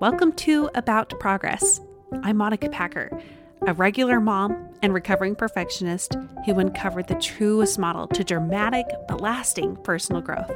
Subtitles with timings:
[0.00, 1.80] Welcome to About Progress.
[2.22, 3.10] I'm Monica Packer,
[3.66, 9.76] a regular mom and recovering perfectionist who uncovered the truest model to dramatic but lasting
[9.76, 10.50] personal growth.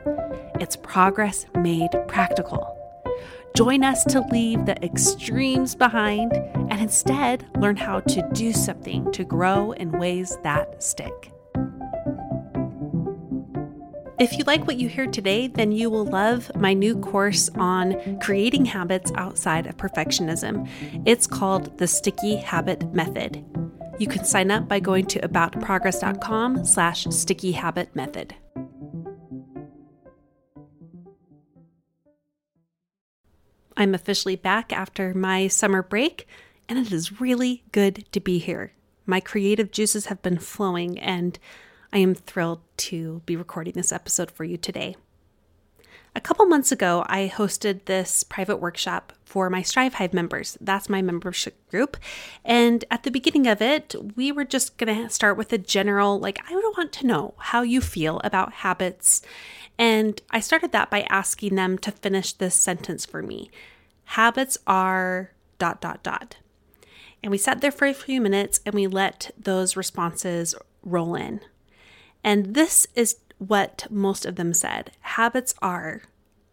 [0.60, 2.76] It's progress made practical.
[3.56, 9.24] Join us to leave the extremes behind and instead learn how to do something to
[9.24, 11.32] grow in ways that stick.
[14.18, 18.18] If you like what you hear today, then you will love my new course on
[18.18, 20.66] creating habits outside of perfectionism.
[21.04, 23.44] It's called the Sticky Habit Method.
[23.98, 28.34] You can sign up by going to aboutprogress.com slash sticky habit method.
[33.76, 36.26] I'm officially back after my summer break,
[36.70, 38.72] and it is really good to be here.
[39.04, 41.38] My creative juices have been flowing, and
[41.96, 44.96] I am thrilled to be recording this episode for you today.
[46.14, 50.58] A couple months ago, I hosted this private workshop for my Strive Hive members.
[50.60, 51.96] That's my membership group.
[52.44, 56.20] And at the beginning of it, we were just going to start with a general,
[56.20, 59.22] like, I would want to know how you feel about habits.
[59.78, 63.50] And I started that by asking them to finish this sentence for me
[64.04, 66.36] Habits are dot, dot, dot.
[67.22, 71.40] And we sat there for a few minutes and we let those responses roll in.
[72.26, 76.02] And this is what most of them said habits are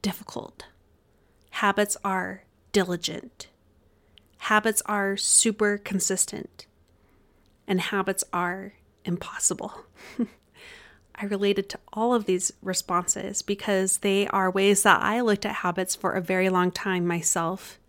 [0.03, 0.65] difficult,
[1.49, 3.47] habits are diligent,
[4.37, 6.67] habits are super consistent,
[7.67, 8.73] and habits are
[9.03, 9.73] impossible.
[11.15, 15.55] I related to all of these responses because they are ways that I looked at
[15.55, 17.79] habits for a very long time myself.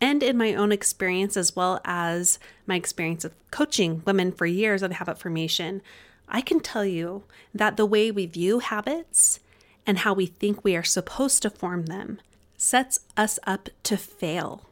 [0.00, 4.84] And in my own experience, as well as my experience of coaching women for years
[4.84, 5.82] on habit formation,
[6.28, 7.24] I can tell you
[7.54, 9.40] that the way we view habits
[9.86, 12.20] and how we think we are supposed to form them
[12.56, 14.68] sets us up to fail.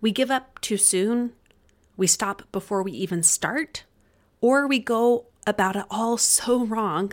[0.00, 1.32] We give up too soon,
[1.96, 3.84] we stop before we even start,
[4.40, 7.12] or we go about it all so wrong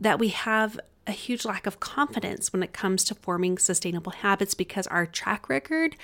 [0.00, 4.54] that we have a huge lack of confidence when it comes to forming sustainable habits
[4.54, 5.96] because our track record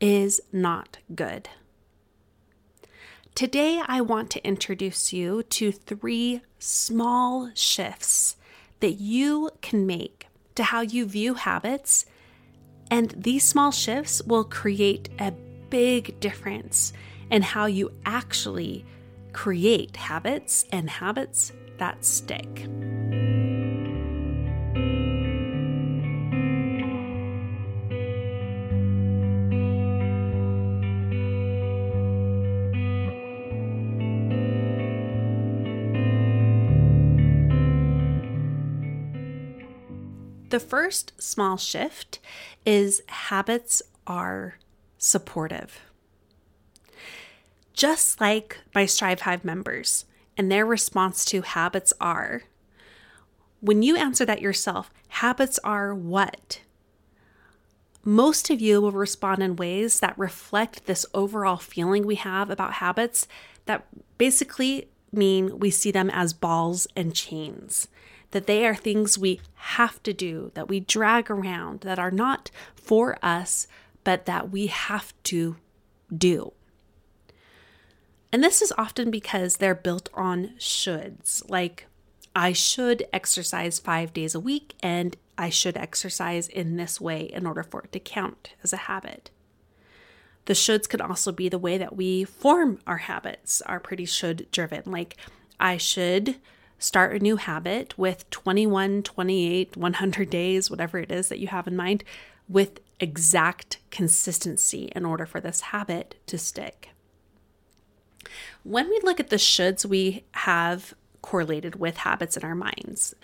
[0.00, 1.48] is not good.
[3.38, 8.34] Today, I want to introduce you to three small shifts
[8.80, 10.26] that you can make
[10.56, 12.04] to how you view habits
[12.90, 15.30] And these small shifts will create a
[15.70, 16.92] big difference
[17.30, 18.84] in how you actually
[19.32, 22.66] create habits and habits that stick.
[40.50, 42.20] The first small shift
[42.64, 44.54] is habits are
[44.96, 45.80] supportive.
[47.74, 50.06] Just like my Strive Hive members
[50.38, 52.44] and their response to habits are,
[53.60, 56.60] when you answer that yourself, habits are what?
[58.02, 62.74] Most of you will respond in ways that reflect this overall feeling we have about
[62.74, 63.28] habits
[63.66, 63.86] that
[64.16, 67.88] basically mean we see them as balls and chains
[68.30, 72.50] that they are things we have to do, that we drag around, that are not
[72.74, 73.66] for us,
[74.04, 75.56] but that we have to
[76.16, 76.52] do.
[78.32, 81.86] And this is often because they're built on shoulds, like
[82.36, 87.46] I should exercise five days a week and I should exercise in this way in
[87.46, 89.30] order for it to count as a habit.
[90.44, 94.50] The shoulds can also be the way that we form our habits, are pretty should
[94.50, 94.82] driven.
[94.86, 95.16] Like,
[95.60, 96.36] I should
[96.78, 101.66] start a new habit with 21, 28, 100 days, whatever it is that you have
[101.66, 102.04] in mind,
[102.48, 106.90] with exact consistency in order for this habit to stick.
[108.62, 113.14] When we look at the shoulds we have correlated with habits in our minds,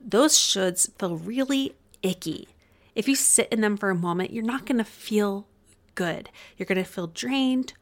[0.00, 2.48] those shoulds feel really icky.
[2.94, 5.46] If you sit in them for a moment, you're not going to feel
[5.94, 6.30] good.
[6.56, 7.74] You're going to feel drained,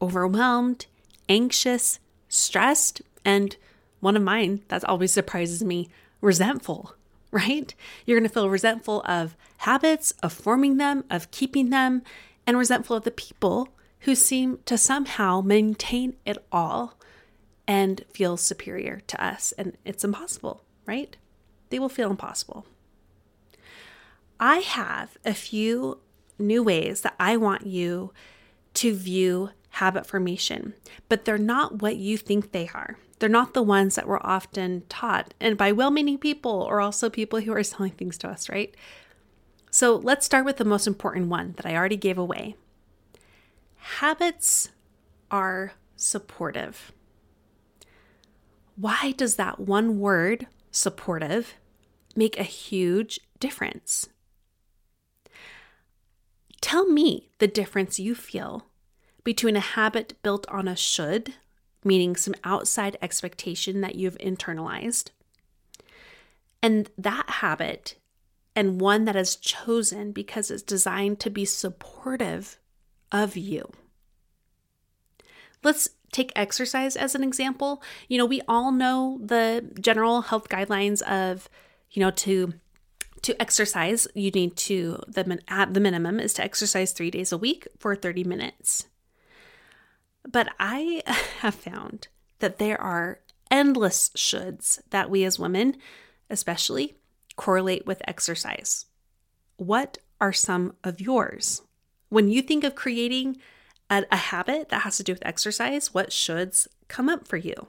[0.00, 0.86] overwhelmed,
[1.28, 1.98] anxious,
[2.28, 3.56] stressed, and
[4.04, 5.88] one of mine that always surprises me
[6.20, 6.94] resentful,
[7.30, 7.74] right?
[8.04, 12.02] You're going to feel resentful of habits, of forming them, of keeping them,
[12.46, 13.70] and resentful of the people
[14.00, 16.98] who seem to somehow maintain it all
[17.66, 19.52] and feel superior to us.
[19.56, 21.16] And it's impossible, right?
[21.70, 22.66] They will feel impossible.
[24.38, 25.98] I have a few
[26.38, 28.12] new ways that I want you
[28.74, 30.74] to view habit formation,
[31.08, 32.96] but they're not what you think they are.
[33.18, 37.10] They're not the ones that we're often taught, and by well meaning people or also
[37.10, 38.74] people who are selling things to us, right?
[39.70, 42.54] So let's start with the most important one that I already gave away.
[43.76, 44.70] Habits
[45.30, 46.92] are supportive.
[48.76, 51.54] Why does that one word, supportive,
[52.14, 54.08] make a huge difference?
[56.60, 58.66] Tell me the difference you feel
[59.24, 61.34] between a habit built on a should
[61.84, 65.10] meaning some outside expectation that you've internalized.
[66.62, 67.96] And that habit,
[68.56, 72.58] and one that is chosen because it's designed to be supportive
[73.12, 73.70] of you.
[75.62, 77.82] Let's take exercise as an example.
[78.08, 81.48] You know, we all know the general health guidelines of,
[81.90, 82.54] you know, to
[83.22, 87.38] to exercise, you need to the at the minimum is to exercise 3 days a
[87.38, 88.86] week for 30 minutes.
[90.26, 91.02] But I
[91.40, 95.76] have found that there are endless shoulds that we as women,
[96.28, 96.96] especially,
[97.36, 98.86] correlate with exercise.
[99.56, 101.62] What are some of yours?
[102.08, 103.38] When you think of creating
[103.90, 107.68] a, a, habit that has to do with exercise, what shoulds come up for you?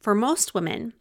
[0.00, 0.92] For most women,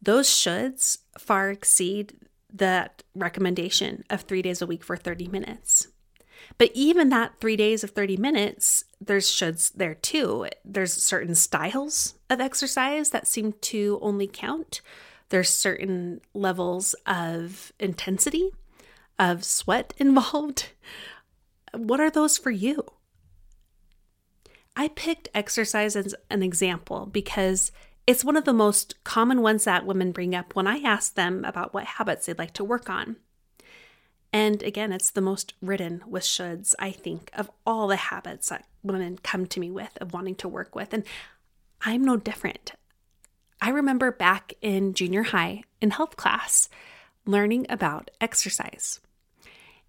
[0.00, 2.14] those shoulds far exceed
[2.52, 5.88] that recommendation of three days a week for 30 minutes.
[6.58, 10.48] But even that three days of 30 minutes, there's shoulds there too.
[10.64, 14.80] There's certain styles of exercise that seem to only count.
[15.28, 18.50] There's certain levels of intensity,
[19.18, 20.70] of sweat involved.
[21.74, 22.84] What are those for you?
[24.76, 27.72] I picked exercise as an example because
[28.06, 31.44] it's one of the most common ones that women bring up when I ask them
[31.44, 33.16] about what habits they'd like to work on.
[34.36, 38.66] And again, it's the most ridden with shoulds, I think, of all the habits that
[38.82, 40.92] women come to me with of wanting to work with.
[40.92, 41.04] And
[41.80, 42.72] I'm no different.
[43.62, 46.68] I remember back in junior high in health class
[47.24, 49.00] learning about exercise.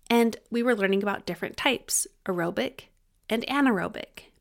[0.10, 2.84] And we were learning about different types aerobic
[3.30, 4.32] and anaerobic.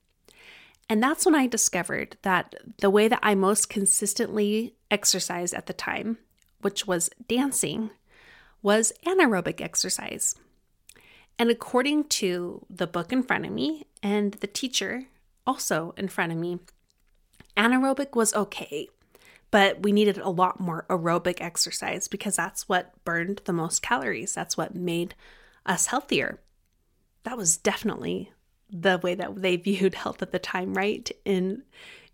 [0.88, 5.72] And that's when I discovered that the way that I most consistently exercised at the
[5.72, 6.18] time,
[6.60, 7.90] which was dancing,
[8.62, 10.34] was anaerobic exercise.
[11.38, 15.04] And according to the book in front of me and the teacher
[15.46, 16.58] also in front of me,
[17.56, 18.88] anaerobic was okay,
[19.50, 24.34] but we needed a lot more aerobic exercise because that's what burned the most calories.
[24.34, 25.14] That's what made
[25.64, 26.40] us healthier.
[27.24, 28.32] That was definitely
[28.70, 31.10] the way that they viewed health at the time, right?
[31.24, 31.62] In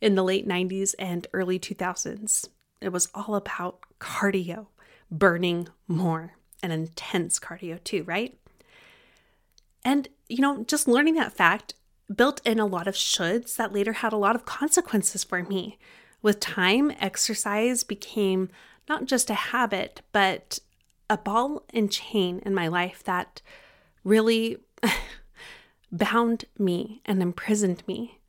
[0.01, 2.49] in the late 90s and early 2000s.
[2.81, 4.67] It was all about cardio,
[5.13, 8.37] burning more and intense cardio too, right?
[9.85, 11.75] And you know, just learning that fact
[12.13, 15.79] built in a lot of shoulds that later had a lot of consequences for me.
[16.23, 18.49] With time, exercise became
[18.89, 20.59] not just a habit, but
[21.11, 23.43] a ball and chain in my life that
[24.05, 24.57] really
[25.93, 28.21] bound me and imprisoned me.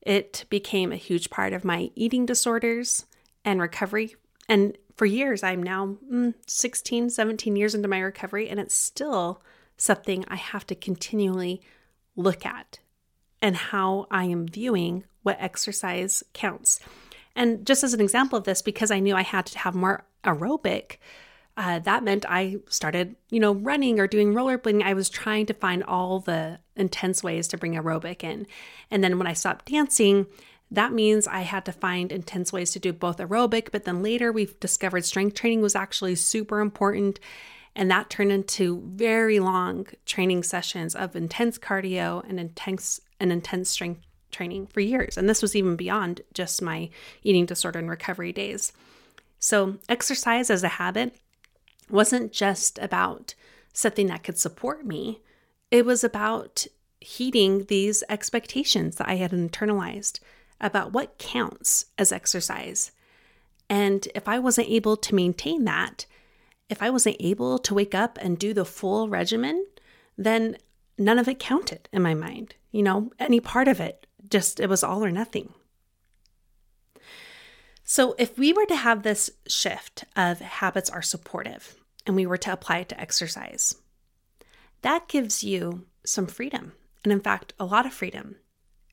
[0.00, 3.06] It became a huge part of my eating disorders
[3.44, 4.16] and recovery.
[4.48, 9.42] And for years, I'm now mm, 16, 17 years into my recovery, and it's still
[9.76, 11.62] something I have to continually
[12.16, 12.78] look at
[13.40, 16.78] and how I am viewing what exercise counts.
[17.34, 20.04] And just as an example of this, because I knew I had to have more
[20.24, 20.96] aerobic,
[21.56, 24.82] uh, that meant I started, you know, running or doing rollerblading.
[24.82, 28.46] I was trying to find all the intense ways to bring aerobic in.
[28.90, 30.26] And then when I stopped dancing,
[30.72, 34.32] that means I had to find intense ways to do both aerobic, but then later
[34.32, 37.20] we've discovered strength training was actually super important.
[37.76, 43.68] And that turned into very long training sessions of intense cardio and intense and intense
[43.68, 44.00] strength
[44.30, 45.18] training for years.
[45.18, 46.88] And this was even beyond just my
[47.22, 48.72] eating disorder and recovery days.
[49.38, 51.14] So, exercise as a habit
[51.90, 53.34] wasn't just about
[53.74, 55.20] something that could support me,
[55.70, 56.66] it was about
[57.00, 60.20] heeding these expectations that I had internalized
[60.62, 62.92] about what counts as exercise.
[63.68, 66.06] And if I wasn't able to maintain that,
[66.68, 69.66] if I wasn't able to wake up and do the full regimen,
[70.16, 70.56] then
[70.96, 72.54] none of it counted in my mind.
[72.70, 75.52] You know, any part of it, just it was all or nothing.
[77.84, 81.74] So, if we were to have this shift of habits are supportive
[82.06, 83.74] and we were to apply it to exercise,
[84.82, 86.72] that gives you some freedom.
[87.04, 88.36] And in fact, a lot of freedom.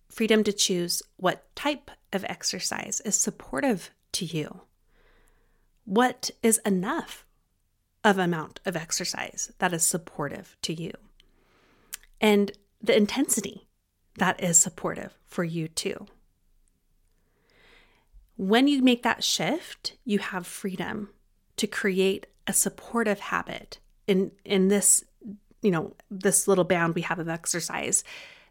[0.09, 4.61] Freedom to choose what type of exercise is supportive to you.
[5.85, 7.25] What is enough
[8.03, 10.91] of amount of exercise that is supportive to you.
[12.21, 12.51] And
[12.81, 13.67] the intensity
[14.17, 16.07] that is supportive for you too.
[18.37, 21.09] When you make that shift, you have freedom
[21.57, 25.03] to create a supportive habit in in this
[25.61, 28.03] you know this little band we have of exercise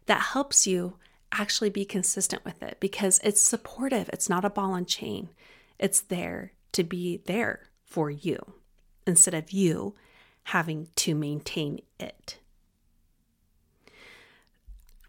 [0.05, 0.95] that helps you
[1.31, 5.29] actually be consistent with it because it's supportive it's not a ball and chain
[5.77, 8.53] it's there to be there for you
[9.05, 9.95] instead of you
[10.43, 12.37] having to maintain it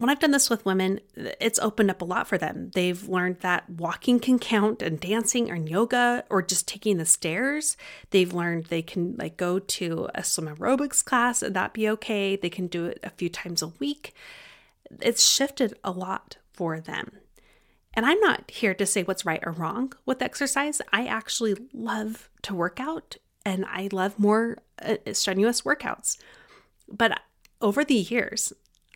[0.00, 2.70] when I've done this with women, it's opened up a lot for them.
[2.74, 7.76] They've learned that walking can count and dancing and yoga or just taking the stairs.
[8.08, 12.34] They've learned they can like go to a swim aerobics class and that be okay.
[12.34, 14.14] They can do it a few times a week.
[15.00, 17.12] It's shifted a lot for them.
[17.94, 20.80] And I'm not here to say what's right or wrong with exercise.
[20.92, 26.16] I actually love to work out and I love more uh, strenuous workouts.
[26.88, 27.20] But
[27.60, 28.52] over the years,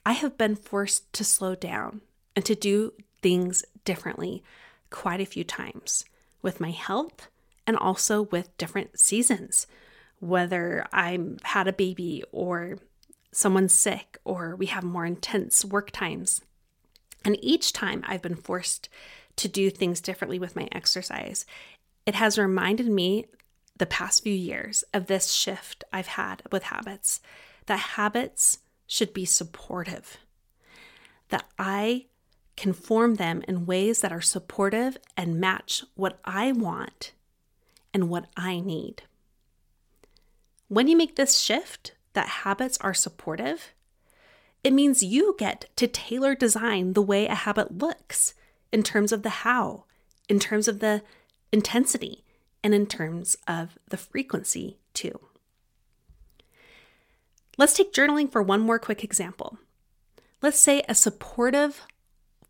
[0.07, 2.03] I have been forced to slow down
[2.37, 4.43] and to do things differently
[4.91, 6.05] quite a few times
[6.43, 7.29] with my health
[7.67, 9.67] and also with different seasons,
[10.21, 12.79] whether I'm had a baby or
[13.35, 16.41] someone's sick or we have more intense work times.
[17.25, 18.89] And each time I've been forced
[19.37, 21.47] to do things differently with my exercise,
[22.07, 23.27] it has reminded me
[23.77, 27.21] the past few years of this shift I've had with habits
[27.67, 30.19] that habits should be supportive,
[31.31, 32.07] that I
[32.57, 37.13] can form them in ways that are supportive and match what I want
[37.93, 39.03] and what I need.
[40.69, 43.75] When you make this shift that habits are supportive,
[44.63, 48.35] it means you get to tailor design the way a habit looks
[48.73, 49.85] in terms of the how,
[50.29, 51.03] in terms of the
[51.53, 52.25] intensity,
[52.65, 55.21] and in terms of the frequency too.
[57.57, 59.59] Let's take journaling for one more quick example.
[60.43, 61.83] Let's say a supportive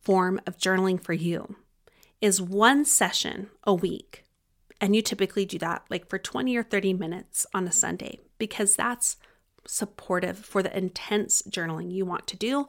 [0.01, 1.57] form of journaling for you
[2.21, 4.25] is one session a week.
[4.81, 8.77] And you typically do that like for 20 or 30 minutes on a Sunday because
[8.77, 9.17] that's
[9.67, 12.69] supportive for the intense journaling you want to do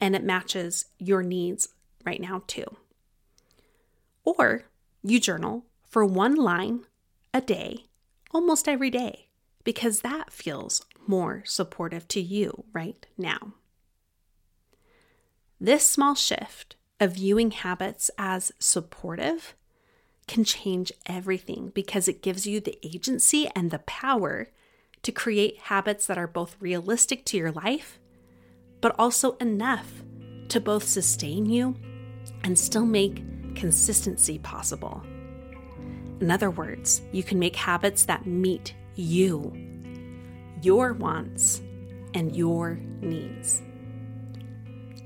[0.00, 1.68] and it matches your needs
[2.04, 2.76] right now too.
[4.24, 4.64] Or
[5.02, 6.80] you journal for one line
[7.34, 7.84] a day
[8.32, 9.28] almost every day
[9.64, 13.54] because that feels more supportive to you right now.
[15.60, 19.54] This small shift of viewing habits as supportive
[20.26, 24.48] can change everything because it gives you the agency and the power
[25.02, 27.98] to create habits that are both realistic to your life,
[28.80, 30.02] but also enough
[30.48, 31.76] to both sustain you
[32.44, 35.02] and still make consistency possible.
[36.20, 39.52] In other words, you can make habits that meet you,
[40.62, 41.62] your wants,
[42.14, 43.62] and your needs.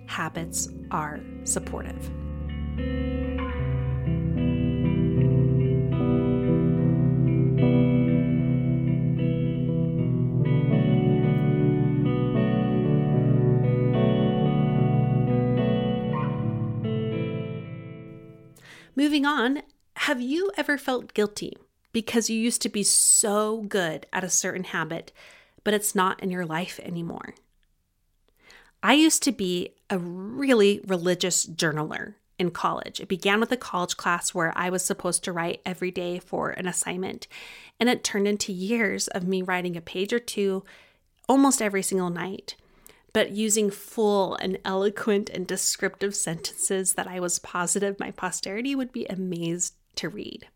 [0.07, 2.11] Habits are supportive.
[18.97, 19.63] Moving on,
[19.97, 21.57] have you ever felt guilty
[21.93, 25.11] because you used to be so good at a certain habit,
[25.65, 27.35] but it's not in your life anymore?
[28.83, 33.01] I used to be a really religious journaler in college.
[33.01, 36.51] It began with a college class where I was supposed to write every day for
[36.51, 37.27] an assignment,
[37.81, 40.65] and it turned into years of me writing a page or two
[41.29, 42.55] almost every single night
[43.15, 48.93] but using full and eloquent and descriptive sentences that I was positive my posterity would
[48.93, 50.49] be amazed to read.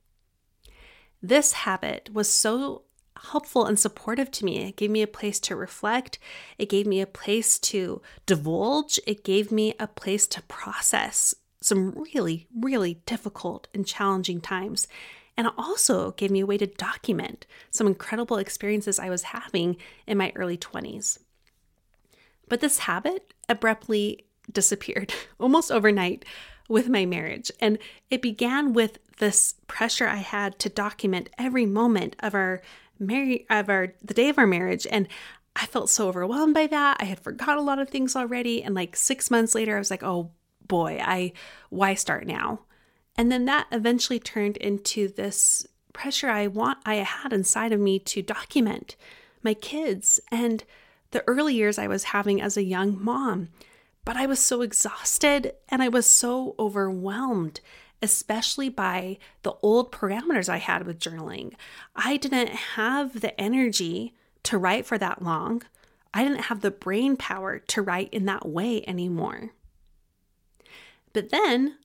[1.23, 2.83] This habit was so
[3.31, 4.69] helpful and supportive to me.
[4.69, 6.19] It gave me a place to reflect,
[6.59, 11.93] it gave me a place to divulge, it gave me a place to process some
[11.93, 14.89] really, really difficult and challenging times.
[15.37, 19.77] And it also gave me a way to document some incredible experiences I was having
[20.09, 21.19] in my early 20s.
[22.49, 26.25] But this habit abruptly disappeared almost overnight
[26.69, 27.51] with my marriage.
[27.61, 27.79] And
[28.11, 32.61] it began with this pressure I had to document every moment of our
[32.99, 34.87] marriage of our the day of our marriage.
[34.91, 35.09] And
[35.57, 36.99] I felt so overwhelmed by that.
[37.01, 38.63] I had forgot a lot of things already.
[38.63, 40.31] And like six months later, I was like, oh
[40.67, 41.33] boy, I
[41.71, 42.61] why start now?
[43.17, 47.99] And then that eventually turned into this pressure I want I had inside of me
[48.01, 48.95] to document
[49.43, 50.63] my kids and
[51.11, 53.49] the early years I was having as a young mom.
[54.05, 57.61] But I was so exhausted and I was so overwhelmed,
[58.01, 61.55] especially by the old parameters I had with journaling.
[61.95, 65.63] I didn't have the energy to write for that long.
[66.15, 69.51] I didn't have the brain power to write in that way anymore.
[71.13, 71.77] But then,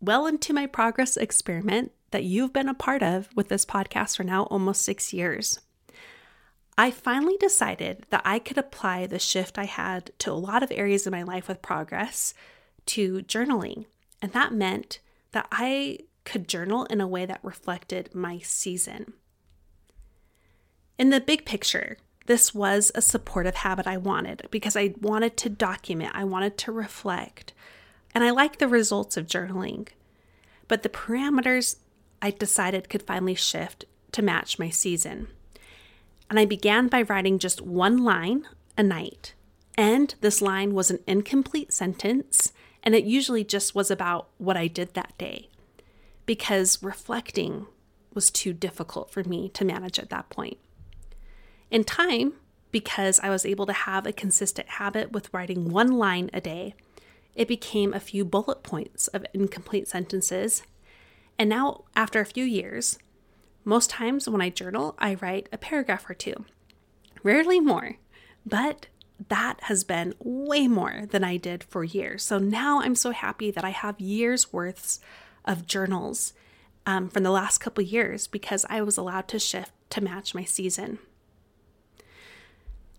[0.00, 4.24] well into my progress experiment that you've been a part of with this podcast for
[4.24, 5.60] now almost six years,
[6.76, 10.72] I finally decided that I could apply the shift I had to a lot of
[10.72, 12.32] areas of my life with progress
[12.86, 13.86] to journaling.
[14.22, 15.00] And that meant
[15.32, 19.12] that I could journal in a way that reflected my season.
[20.98, 25.50] In the big picture, this was a supportive habit I wanted because I wanted to
[25.50, 27.52] document, I wanted to reflect,
[28.14, 29.88] and I like the results of journaling.
[30.68, 31.76] But the parameters
[32.22, 35.28] I decided could finally shift to match my season
[36.32, 39.34] and I began by writing just one line a night.
[39.76, 44.66] And this line was an incomplete sentence, and it usually just was about what I
[44.66, 45.50] did that day
[46.24, 47.66] because reflecting
[48.14, 50.56] was too difficult for me to manage at that point.
[51.70, 52.32] In time,
[52.70, 56.74] because I was able to have a consistent habit with writing one line a day,
[57.34, 60.62] it became a few bullet points of incomplete sentences.
[61.38, 62.98] And now, after a few years,
[63.64, 66.44] most times when I journal, I write a paragraph or two,
[67.22, 67.96] rarely more,
[68.44, 68.86] but
[69.28, 72.22] that has been way more than I did for years.
[72.22, 75.00] So now I'm so happy that I have years worths
[75.44, 76.32] of journals
[76.86, 80.44] um, from the last couple years because I was allowed to shift to match my
[80.44, 80.98] season.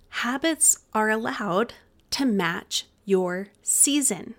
[0.10, 1.74] Habits are allowed
[2.12, 4.36] to match your season.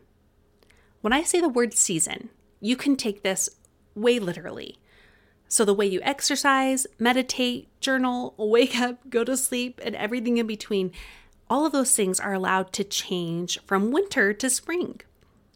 [1.01, 3.51] When I say the word season, you can take this
[3.95, 4.79] way literally.
[5.49, 10.47] So, the way you exercise, meditate, journal, wake up, go to sleep, and everything in
[10.47, 10.93] between,
[11.49, 15.01] all of those things are allowed to change from winter to spring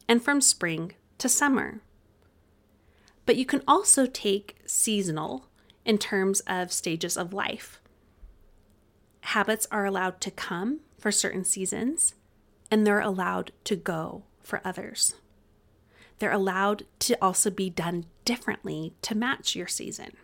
[0.07, 1.81] and from spring to summer.
[3.27, 5.49] But you can also take seasonal
[5.85, 7.81] in terms of stages of life.
[9.21, 12.15] Habits are allowed to come for certain seasons,
[12.71, 15.15] and they're allowed to go for others.
[16.19, 20.17] They're allowed to also be done differently to match your season.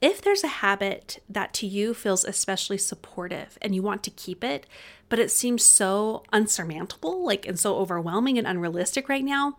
[0.00, 4.44] If there's a habit that to you feels especially supportive and you want to keep
[4.44, 4.66] it,
[5.08, 9.56] but it seems so unsurmountable, like and so overwhelming and unrealistic right now,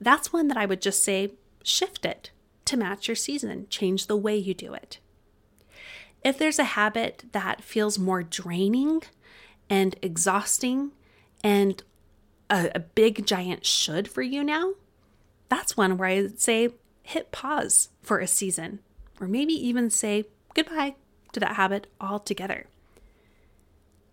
[0.00, 2.30] that's one that I would just say shift it
[2.64, 4.98] to match your season, change the way you do it.
[6.22, 9.02] If there's a habit that feels more draining
[9.68, 10.92] and exhausting
[11.42, 11.82] and
[12.50, 14.74] a, a big giant should for you now,
[15.48, 16.70] that's one where I would say
[17.02, 18.80] hit pause for a season,
[19.20, 20.94] or maybe even say goodbye
[21.32, 22.66] to that habit altogether.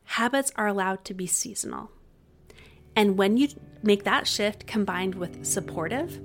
[0.05, 1.91] Habits are allowed to be seasonal.
[2.95, 3.47] And when you
[3.81, 6.19] make that shift combined with supportive,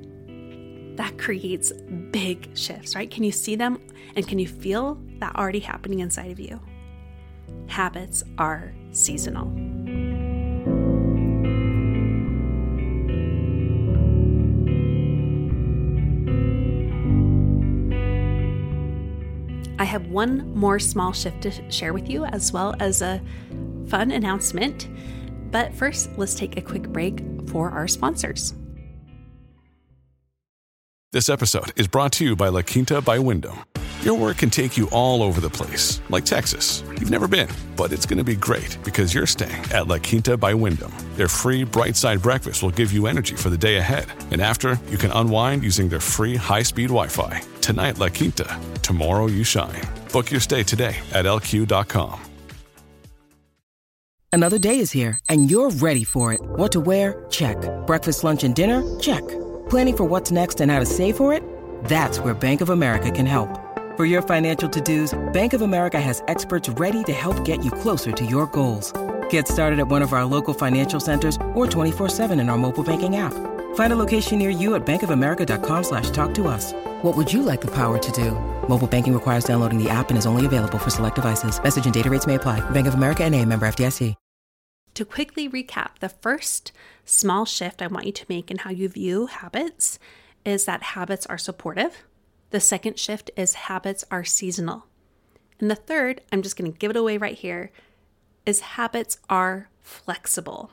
[0.97, 1.73] that creates
[2.11, 3.11] big shifts, right?
[3.11, 3.81] Can you see them
[4.17, 6.61] and can you feel that already happening inside of you?
[7.69, 9.96] Habits are seasonal.
[19.87, 23.21] Have one more small shift to share with you, as well as a
[23.89, 24.89] fun announcement.
[25.51, 28.55] But first, let's take a quick break for our sponsors.
[31.13, 33.57] This episode is brought to you by La Quinta by Wyndham.
[34.07, 36.85] Your work can take you all over the place, like Texas.
[36.91, 40.37] You've never been, but it's going to be great because you're staying at La Quinta
[40.37, 40.93] by Wyndham.
[41.17, 44.07] Their free bright side breakfast will give you energy for the day ahead.
[44.31, 47.43] And after, you can unwind using their free high speed Wi Fi.
[47.61, 48.47] Tonight, La Quinta.
[48.81, 49.83] Tomorrow, you shine.
[50.13, 52.21] Book your stay today at lq.com.
[54.31, 56.41] Another day is here, and you're ready for it.
[56.41, 57.25] What to wear?
[57.31, 57.57] Check.
[57.89, 58.85] Breakfast, lunch, and dinner?
[59.01, 59.27] Check.
[59.69, 61.43] Planning for what's next and how to save for it?
[61.87, 63.66] That's where Bank of America can help.
[63.97, 68.13] For your financial to-dos, Bank of America has experts ready to help get you closer
[68.13, 68.93] to your goals.
[69.31, 73.17] Get started at one of our local financial centers or 24-7 in our mobile banking
[73.17, 73.33] app.
[73.75, 76.75] Find a location near you at bankofamerica.com slash talk to us.
[77.05, 78.33] What would you like the power to do?
[78.69, 81.59] Mobile banking requires downloading the app and is only available for select devices.
[81.59, 82.61] Message and data rates may apply.
[82.73, 84.15] Bank of America and a member FDIC.
[84.93, 86.71] To quickly recap, the first
[87.07, 89.99] small shift I want you to make in how you view habits
[90.45, 92.05] is that habits are supportive.
[92.51, 94.87] The second shift is habits are seasonal.
[95.59, 97.71] And the third, I'm just going to give it away right here,
[98.45, 100.71] is habits are flexible.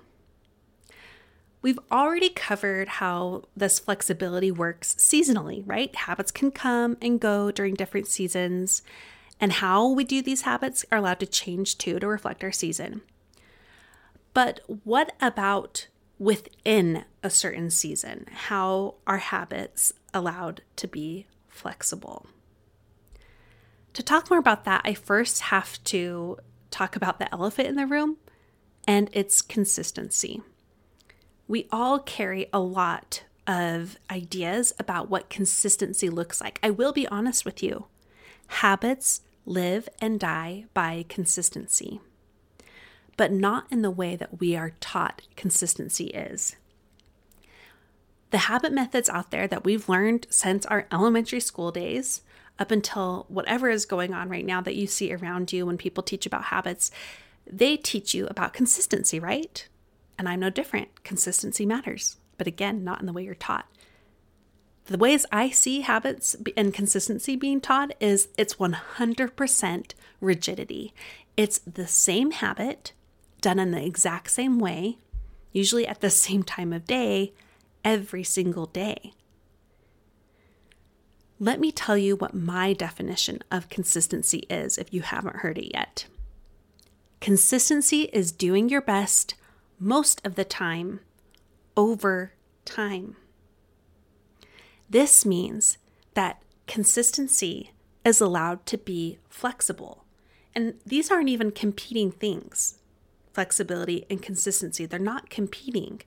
[1.62, 5.96] We've already covered how this flexibility works seasonally, right?
[5.96, 8.84] Habits can come and go during different seasons,
[9.40, 13.02] and how we do these habits are allowed to change too to reflect our season.
[14.34, 15.88] But what about
[16.20, 18.28] within a certain season?
[18.32, 22.28] How are habits allowed to be flexible?
[23.94, 26.38] To talk more about that, I first have to
[26.72, 28.18] talk about the elephant in the room
[28.88, 30.42] and its consistency.
[31.48, 36.60] We all carry a lot of ideas about what consistency looks like.
[36.64, 37.86] I will be honest with you
[38.48, 42.00] habits live and die by consistency
[43.18, 46.56] but not in the way that we are taught consistency is.
[48.34, 52.24] The habit methods out there that we've learned since our elementary school days,
[52.58, 56.02] up until whatever is going on right now that you see around you when people
[56.02, 56.90] teach about habits,
[57.46, 59.68] they teach you about consistency, right?
[60.18, 61.04] And I'm no different.
[61.04, 63.68] Consistency matters, but again, not in the way you're taught.
[64.86, 69.92] The ways I see habits and consistency being taught is it's 100%
[70.22, 70.92] rigidity.
[71.38, 72.94] It's the same habit
[73.42, 74.98] done in the exact same way,
[75.52, 77.34] usually at the same time of day,
[77.84, 79.14] every single day.
[81.40, 85.74] Let me tell you what my definition of consistency is if you haven't heard it
[85.74, 86.06] yet.
[87.20, 89.36] Consistency is doing your best
[89.80, 91.00] most of the time
[91.76, 92.34] over
[92.66, 93.16] time.
[94.90, 95.78] This means
[96.14, 97.72] that consistency
[98.06, 100.06] is allowed to be flexible.
[100.56, 102.76] And these aren't even competing things
[103.34, 104.86] flexibility, and consistency.
[104.86, 106.02] They're not competing,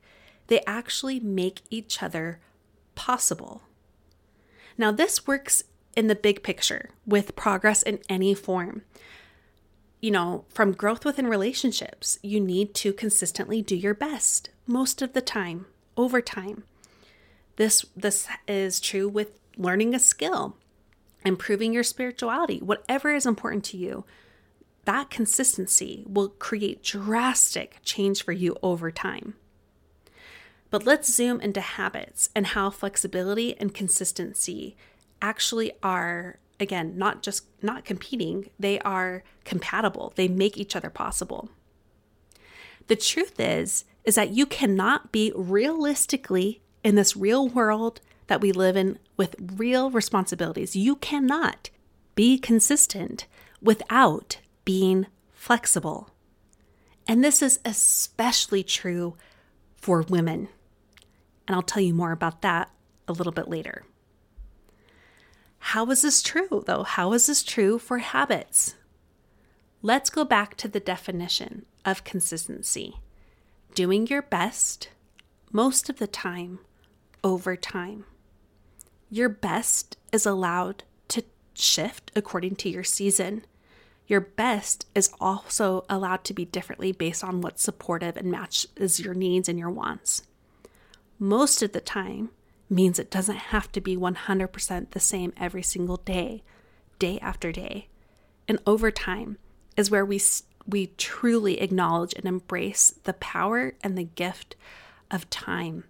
[0.48, 2.40] they actually make each other
[2.94, 3.62] possible.
[4.78, 5.62] Now, this works
[5.94, 8.82] in the big picture with progress in any form.
[10.00, 15.14] You know, from growth within relationships, you need to consistently do your best most of
[15.14, 16.64] the time, over time.
[17.56, 20.56] This this is true with learning a skill,
[21.24, 24.04] improving your spirituality, whatever is important to you
[24.86, 29.34] that consistency will create drastic change for you over time.
[30.76, 34.76] But let's zoom into habits and how flexibility and consistency
[35.22, 40.12] actually are again not just not competing, they are compatible.
[40.16, 41.48] They make each other possible.
[42.88, 48.52] The truth is is that you cannot be realistically in this real world that we
[48.52, 50.76] live in with real responsibilities.
[50.76, 51.70] You cannot
[52.14, 53.24] be consistent
[53.62, 56.10] without being flexible.
[57.08, 59.16] And this is especially true
[59.78, 60.48] for women.
[61.46, 62.70] And I'll tell you more about that
[63.08, 63.84] a little bit later.
[65.58, 66.82] How is this true, though?
[66.82, 68.74] How is this true for habits?
[69.82, 72.96] Let's go back to the definition of consistency
[73.74, 74.88] doing your best
[75.52, 76.58] most of the time
[77.22, 78.04] over time.
[79.10, 81.22] Your best is allowed to
[81.54, 83.44] shift according to your season.
[84.06, 89.14] Your best is also allowed to be differently based on what's supportive and matches your
[89.14, 90.22] needs and your wants.
[91.18, 92.30] Most of the time
[92.68, 96.42] means it doesn't have to be 100% the same every single day,
[96.98, 97.88] day after day.
[98.48, 99.38] And over time
[99.76, 100.20] is where we
[100.68, 104.56] we truly acknowledge and embrace the power and the gift
[105.12, 105.84] of time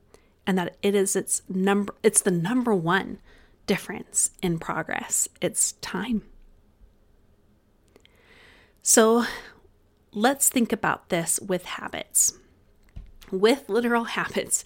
[0.47, 3.19] and that it is its number it's the number one
[3.67, 5.29] difference in progress.
[5.41, 6.23] It's time.
[8.83, 9.25] So
[10.13, 12.35] let's think about this with habits.
[13.31, 14.65] With literal habits,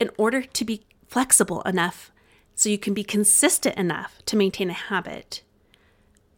[0.00, 2.10] in order to be flexible enough
[2.56, 5.42] so you can be consistent enough to maintain a habit,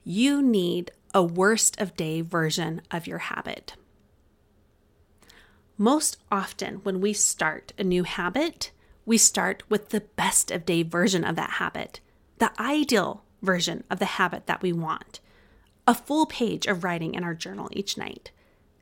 [0.05, 3.75] you need a worst of day version of your habit.
[5.79, 8.73] Most often, when we start a new habit,
[9.07, 12.01] we start with the best of day version of that habit,
[12.39, 15.21] the ideal version of the habit that we want
[15.87, 18.31] a full page of writing in our journal each night,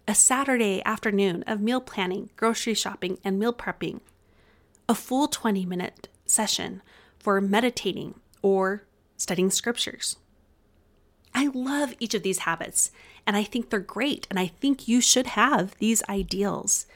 [0.07, 4.01] a Saturday afternoon of meal planning, grocery shopping, and meal prepping,
[4.91, 6.83] a full 20 minute session
[7.17, 8.83] for meditating or
[9.17, 10.17] studying scriptures.
[11.33, 12.91] I love each of these habits
[13.25, 16.87] and I think they're great, and I think you should have these ideals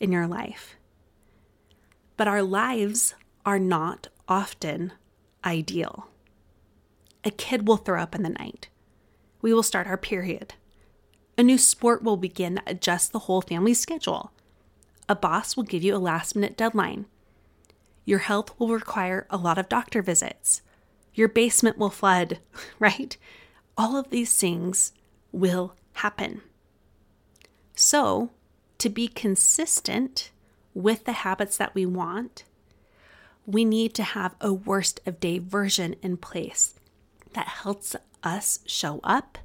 [0.00, 0.76] in your life.
[2.16, 4.92] But our lives are not often
[5.44, 6.06] ideal.
[7.24, 8.68] A kid will throw up in the night
[9.42, 10.54] we will start our period.
[11.36, 14.30] A new sport will begin to adjust the whole family's schedule.
[15.08, 17.06] A boss will give you a last minute deadline.
[18.04, 20.62] Your health will require a lot of doctor visits.
[21.14, 22.38] Your basement will flood,
[22.78, 23.16] right?
[23.76, 24.92] All of these things
[25.30, 26.42] will happen.
[27.74, 28.30] So,
[28.78, 30.30] to be consistent
[30.74, 32.44] with the habits that we want,
[33.46, 36.74] we need to have a worst of day version in place
[37.34, 39.38] that helps us show up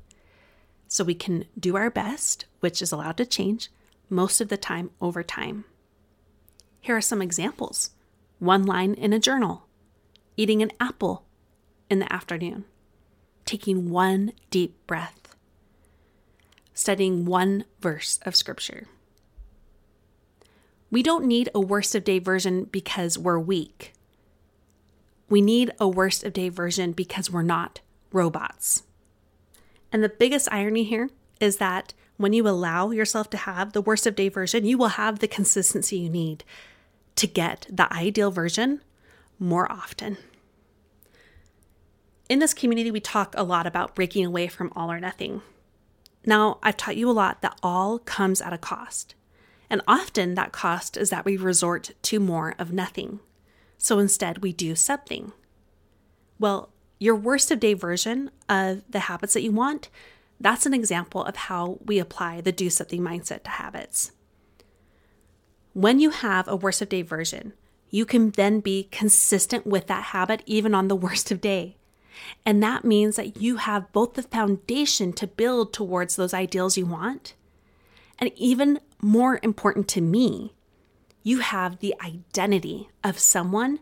[0.88, 3.70] so we can do our best, which is allowed to change
[4.10, 5.66] most of the time over time.
[6.80, 7.92] Here are some examples
[8.40, 9.68] one line in a journal,
[10.36, 11.26] eating an apple
[11.90, 12.66] in the afternoon,
[13.46, 15.36] taking one deep breath,
[16.74, 18.88] studying one verse of scripture.
[20.90, 23.94] We don't need a worst of day version because we're weak.
[25.30, 27.82] We need a worst of day version because we're not
[28.14, 28.84] robots.
[29.92, 34.08] And the biggest irony here is that when you allow yourself to have the worst
[34.08, 36.44] of day version, you will have the consistency you need
[37.18, 38.82] to get the ideal version
[39.40, 40.18] more often.
[42.30, 45.42] In this community, we talk a lot about breaking away from all or nothing.
[46.26, 49.16] Now, I've taught you a lot that all comes at a cost.
[49.70, 53.20] And often that cost is that we resort to more of nothing.
[53.78, 55.32] So instead, we do something.
[56.40, 59.90] Well, your worst of day version of the habits that you want,
[60.40, 64.12] that's an example of how we apply the do something mindset to habits.
[65.78, 67.54] When you have a worst of day version,
[67.92, 71.78] you can then be consistent with that habit even on the worst of day.
[72.44, 76.88] And that means that you have both the foundation to build towards those ideals you
[76.88, 77.36] want.
[78.18, 80.56] And even more important to me,
[81.22, 83.78] you have the identity of someone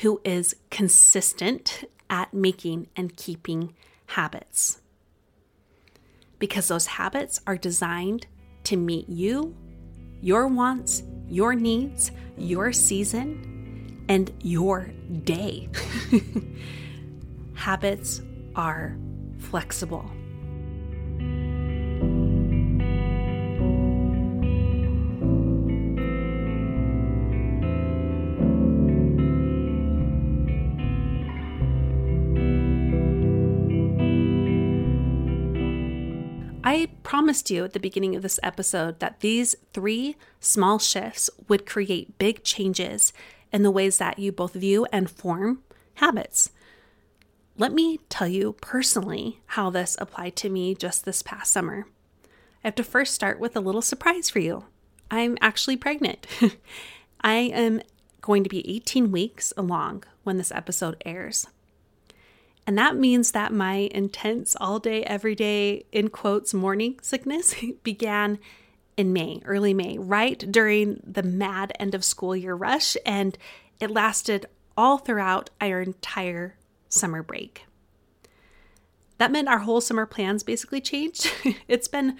[0.00, 3.74] who is consistent at making and keeping
[4.06, 4.80] habits.
[6.38, 8.26] Because those habits are designed
[8.64, 9.54] to meet you,
[10.26, 14.90] your wants, your needs, your season, and your
[15.22, 15.68] day.
[17.54, 18.22] habits
[18.56, 18.98] are
[19.38, 20.10] flexible.
[37.26, 42.16] Promised you at the beginning of this episode that these three small shifts would create
[42.18, 43.12] big changes
[43.52, 45.60] in the ways that you both view and form
[45.94, 46.50] habits.
[47.58, 51.88] Let me tell you personally how this applied to me just this past summer.
[52.62, 54.66] I have to first start with a little surprise for you.
[55.10, 56.28] I'm actually pregnant.
[57.22, 57.82] I am
[58.20, 61.48] going to be 18 weeks along when this episode airs.
[62.66, 68.38] And that means that my intense all day, every day, in quotes, morning sickness began
[68.96, 72.96] in May, early May, right during the mad end of school year rush.
[73.06, 73.38] And
[73.78, 76.56] it lasted all throughout our entire
[76.88, 77.66] summer break.
[79.18, 81.30] That meant our whole summer plans basically changed.
[81.68, 82.18] it's been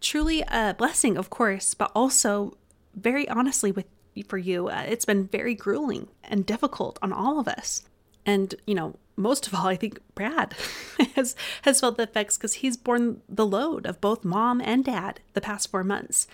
[0.00, 2.56] truly a blessing, of course, but also
[2.94, 3.86] very honestly with
[4.28, 7.82] for you, uh, it's been very grueling and difficult on all of us.
[8.26, 10.54] And, you know, most of all, I think Brad
[11.14, 15.20] has has felt the effects because he's borne the load of both mom and dad
[15.34, 16.26] the past four months.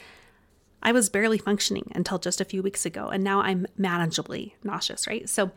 [0.83, 5.07] I was barely functioning until just a few weeks ago, and now I'm manageably nauseous,
[5.07, 5.29] right?
[5.29, 5.51] So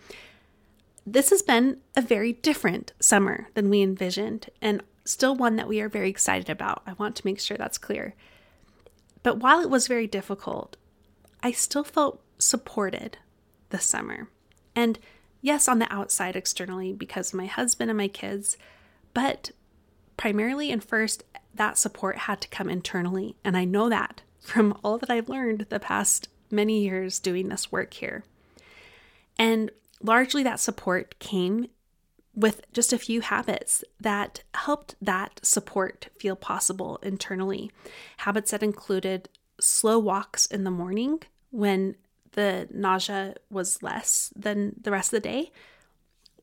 [1.05, 5.79] this has been a very different summer than we envisioned, and still one that we
[5.81, 6.83] are very excited about.
[6.87, 8.15] I want to make sure that's clear.
[9.23, 10.77] But while it was very difficult,
[11.43, 13.17] I still felt supported
[13.69, 14.29] this summer.
[14.75, 14.99] And
[15.41, 18.57] yes, on the outside externally because my husband and my kids,
[19.13, 19.51] but
[20.17, 21.23] primarily and first,
[21.53, 23.35] that support had to come internally.
[23.43, 27.71] And I know that from all that I've learned the past many years doing this
[27.71, 28.23] work here.
[29.37, 31.67] And largely that support came
[32.33, 37.71] with just a few habits that helped that support feel possible internally.
[38.17, 41.95] Habits that included slow walks in the morning when
[42.33, 45.51] the nausea was less than the rest of the day,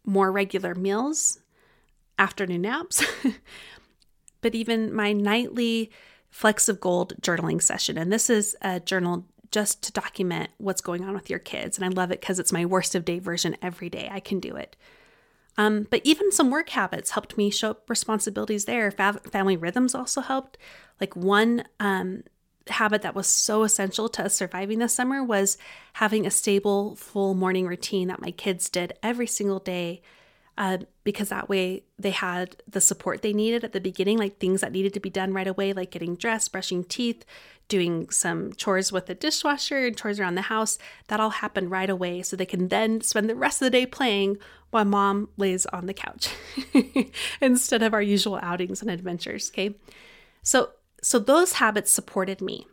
[0.05, 1.40] more regular meals,
[2.18, 3.05] afternoon naps,
[4.40, 5.90] but even my nightly
[6.31, 7.96] Flecks of Gold journaling session.
[7.96, 11.79] And this is a journal just to document what's going on with your kids.
[11.79, 14.09] And I love it because it's my worst of day version every day.
[14.11, 14.77] I can do it.
[15.57, 18.90] Um, but even some work habits helped me show up responsibilities there.
[18.90, 20.59] Fa- family rhythms also helped.
[21.01, 22.22] Like one um,
[22.70, 25.59] habit that was so essential to us surviving this summer was
[25.94, 30.02] having a stable, full morning routine that my kids did every single day.
[30.57, 34.61] Uh, because that way they had the support they needed at the beginning, like things
[34.61, 37.24] that needed to be done right away, like getting dressed, brushing teeth,
[37.68, 40.76] doing some chores with the dishwasher and chores around the house.
[41.07, 43.87] That all happened right away so they can then spend the rest of the day
[43.87, 44.38] playing
[44.70, 46.28] while mom lays on the couch
[47.40, 49.50] instead of our usual outings and adventures.
[49.50, 49.76] Okay.
[50.42, 50.70] So
[51.02, 52.66] so those habits supported me.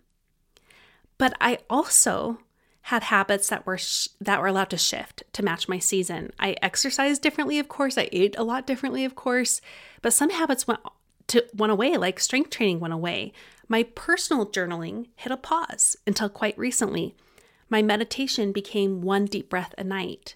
[1.18, 2.40] But I also
[2.84, 6.32] had habits that were sh- that were allowed to shift to match my season.
[6.40, 7.98] I exercised differently, of course.
[7.98, 9.60] I ate a lot differently, of course.
[10.02, 10.82] But some habits went
[11.28, 13.34] to went away, like strength training went away.
[13.68, 17.16] My personal journaling hit a pause until quite recently.
[17.70, 20.36] My meditation became one deep breath a night.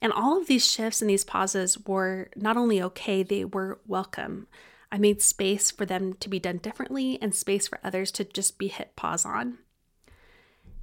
[0.00, 4.46] And all of these shifts and these pauses were not only okay, they were welcome.
[4.92, 8.58] I made space for them to be done differently and space for others to just
[8.58, 9.58] be hit pause on.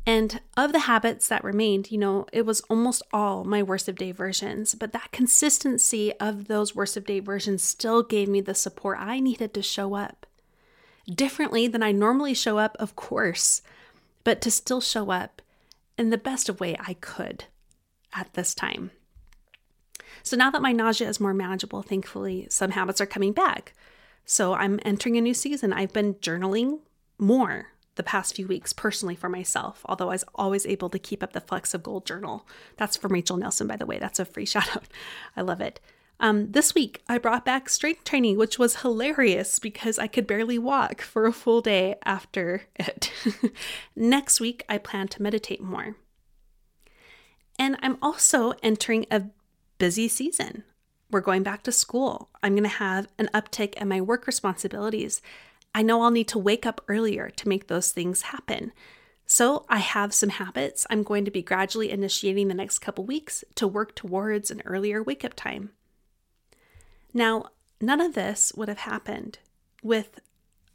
[0.06, 3.98] And of the habits that remained, you know, it was almost all my worst of
[3.98, 8.56] day versions, but that consistency of those worst of day versions still gave me the
[8.56, 10.26] support I needed to show up.
[11.14, 13.62] Differently than I normally show up, of course,
[14.24, 15.42] but to still show up
[15.98, 17.46] in the best of way I could
[18.14, 18.92] at this time.
[20.24, 23.74] So now that my nausea is more manageable, thankfully, some habits are coming back.
[24.30, 25.72] So I'm entering a new season.
[25.72, 26.80] I've been journaling
[27.18, 31.24] more the past few weeks personally for myself, although I was always able to keep
[31.24, 32.46] up the Flecks of Gold journal.
[32.76, 34.00] That's from Rachel Nielson, by the way.
[34.00, 34.84] That's a free shout out.
[35.38, 35.80] I love it.
[36.20, 40.60] Um, this week, I brought back strength training, which was hilarious because I could barely
[40.60, 43.14] walk for a full day after it.
[43.96, 45.96] Next week, I plan to meditate more.
[47.58, 49.24] And I'm also entering a
[49.78, 50.66] busy season.
[51.10, 52.30] We're going back to school.
[52.44, 55.22] I'm going to have an uptick in my work responsibilities.
[55.74, 58.74] I know I'll need to wake up earlier to make those things happen.
[59.30, 63.44] So, I have some habits I'm going to be gradually initiating the next couple weeks
[63.56, 65.72] to work towards an earlier wake up time.
[67.14, 67.48] Now,
[67.82, 69.40] none of this would have happened
[69.84, 70.22] with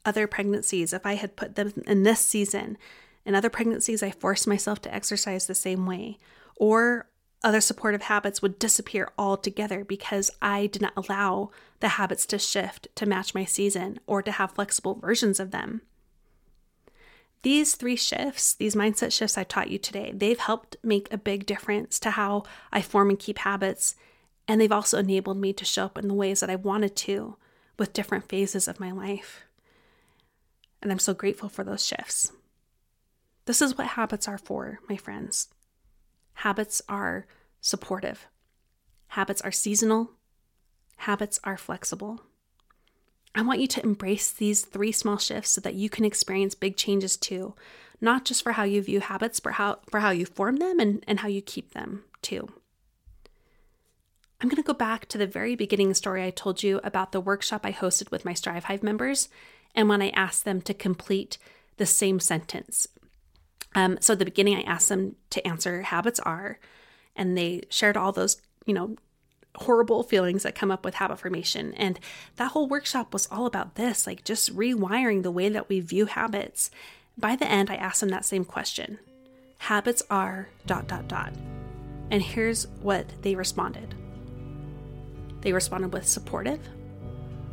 [0.05, 2.77] other pregnancies if I had put them in this season.
[3.25, 6.19] In other pregnancies, I forced myself to exercise the same way,
[6.57, 7.07] or
[7.45, 11.51] other supportive habits would disappear altogether because I did not allow
[11.81, 15.83] the habits to shift to match my season or to have flexible versions of them.
[17.43, 21.45] These three shifts, these mindset shifts I taught you today, they've helped make a big
[21.45, 23.97] difference to how I form and keep habits.
[24.47, 27.37] And they've also enabled me to show up in the ways that I wanted to
[27.79, 29.43] with different phases of my life.
[30.81, 32.31] And I'm so grateful for those shifts.
[33.47, 35.49] This is what habits are for, my friends.
[36.35, 37.27] Habits are
[37.61, 38.27] supportive.
[39.09, 40.11] Habits are seasonal.
[40.97, 42.21] Habits are flexible.
[43.35, 46.77] I want you to embrace these three small shifts so that you can experience big
[46.77, 47.55] changes too,
[48.01, 51.03] not just for how you view habits, but how, for how you form them and,
[51.09, 52.53] and how you keep them too.
[54.41, 57.21] I'm going to go back to the very beginning story I told you about the
[57.21, 59.29] workshop I hosted with my Strive Hive members
[59.75, 61.39] and when I asked them to complete
[61.77, 62.89] the same sentence
[63.75, 66.59] um, so at the beginning, I asked them to answer habits are,
[67.17, 68.97] and they shared all those, you know,
[69.57, 71.75] horrible feelings that come up with habit formation.
[71.75, 71.99] And
[72.37, 76.07] that whole workshop was all about this, like just rewiring the way that we view
[76.07, 76.71] habits.
[77.19, 78.99] By the end, I asked them that same question
[79.59, 81.33] Habits are dot dot dot.
[82.11, 83.95] And here's what they responded
[85.41, 86.61] They responded with supportive.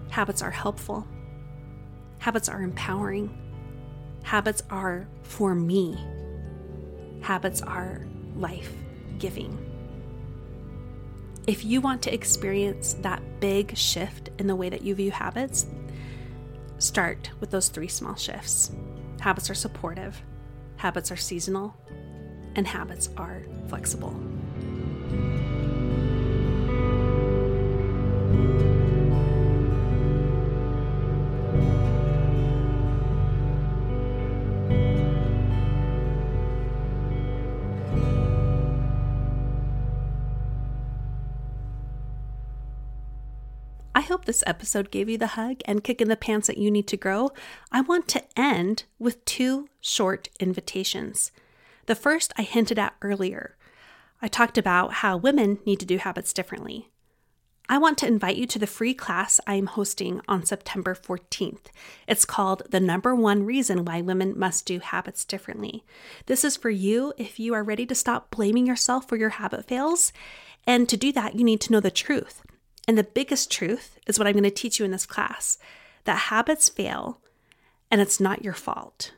[0.10, 1.06] Habits are helpful.
[2.20, 3.30] Habits are empowering.
[4.24, 5.98] Habits are for me.
[7.22, 8.06] Habits are
[8.36, 8.72] life
[9.18, 9.58] giving.
[11.48, 15.66] If you want to experience that big shift in the way that you view habits,
[16.78, 18.72] start with those three small shifts.
[19.20, 20.22] Habits are supportive,
[20.78, 21.76] habits are seasonal,
[22.56, 24.14] and habits are flexible.
[44.10, 46.88] Hope this episode gave you the hug and kick in the pants that you need
[46.88, 47.30] to grow.
[47.72, 51.32] I want to end with two short invitations.
[51.86, 53.56] The first I hinted at earlier.
[54.20, 56.90] I talked about how women need to do habits differently.
[57.72, 61.68] I want to invite you to the free class I am hosting on September 14th.
[62.08, 65.84] It's called The Number One Reason Why Women Must Do Habits Differently.
[66.26, 69.68] This is for you if you are ready to stop blaming yourself for your habit
[69.68, 70.12] fails.
[70.66, 72.42] And to do that, you need to know the truth.
[72.90, 75.60] And the biggest truth is what I'm going to teach you in this class
[76.06, 77.22] that habits fail
[77.92, 79.14] and it's not your fault.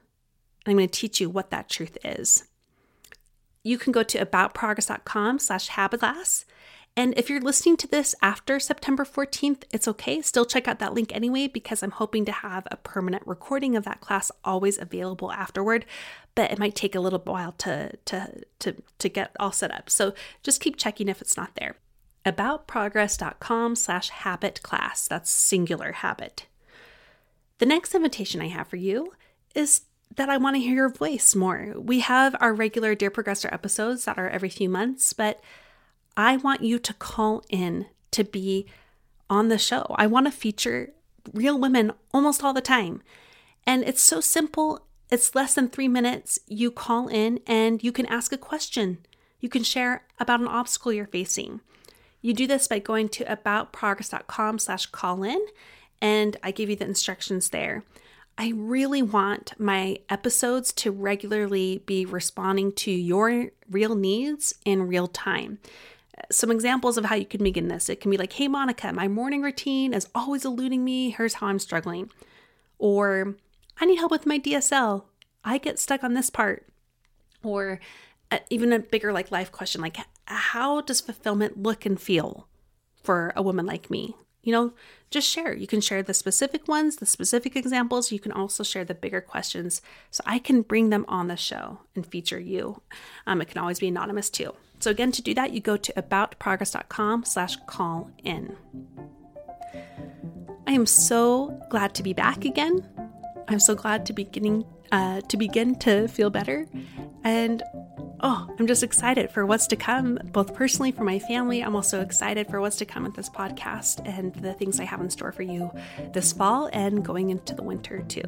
[0.68, 2.50] I'm going to teach you what that truth is.
[3.64, 6.04] You can go to aboutprogress.com slash habit.
[6.98, 10.22] And if you're listening to this after September 14th, it's okay.
[10.22, 13.86] Still check out that link anyway, because I'm hoping to have a permanent recording of
[13.86, 15.86] that class always available afterward.
[16.36, 19.90] But it might take a little while to, to, to, to get all set up.
[19.90, 20.14] So
[20.44, 21.78] just keep checking if it's not there
[22.26, 25.08] aboutprogress.com slash habit class.
[25.08, 26.46] That's singular habit.
[27.58, 29.14] The next invitation I have for you
[29.56, 29.82] is
[30.16, 31.74] that I want to hear your voice more.
[31.76, 35.42] We have our regular Dear Progressor episodes that are every few months, but
[36.18, 38.68] I want you to call in to be
[39.30, 39.96] on the show.
[39.98, 40.92] I want to feature
[41.34, 43.02] real women almost all the time.
[43.66, 44.86] And it's so simple.
[45.10, 46.40] It's less than three minutes.
[46.48, 49.00] You call in and you can ask a question.
[49.40, 51.62] You can share about an obstacle you're facing.
[52.22, 55.44] You do this by going to aboutprogress.com slash call in,
[56.02, 57.84] and I give you the instructions there.
[58.38, 65.08] I really want my episodes to regularly be responding to your real needs in real
[65.08, 65.60] time.
[66.32, 69.08] Some examples of how you can begin this it can be like, hey, Monica, my
[69.08, 71.10] morning routine is always eluding me.
[71.10, 72.10] Here's how I'm struggling.
[72.78, 73.36] Or,
[73.80, 75.04] I need help with my DSL.
[75.44, 76.68] I get stuck on this part.
[77.44, 77.80] Or,
[78.50, 82.48] even a bigger like life question like how does fulfillment look and feel
[83.04, 84.16] for a woman like me?
[84.44, 84.74] You know,
[85.12, 85.54] just share.
[85.54, 88.12] You can share the specific ones, the specific examples.
[88.12, 91.82] You can also share the bigger questions so I can bring them on the show
[91.96, 92.82] and feature you.
[93.28, 94.56] Um, it can always be anonymous too.
[94.80, 98.56] So again, to do that, you go to aboutprogress.com slash call in.
[100.66, 102.88] I am so glad to be back again.
[103.48, 106.68] I'm so glad to beginning uh, to begin to feel better.
[107.24, 107.64] And
[108.22, 111.62] oh, I'm just excited for what's to come, both personally for my family.
[111.62, 115.02] I'm also excited for what's to come with this podcast and the things I have
[115.02, 115.72] in store for you
[116.14, 118.24] this fall and going into the winter too.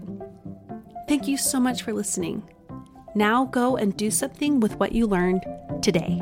[1.08, 2.44] Thank you so much for listening.
[3.16, 5.46] Now go and do something with what you learned
[5.82, 6.22] today.